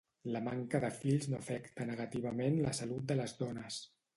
[0.35, 3.83] La manca de fills no afecta negativament la salut de les dones.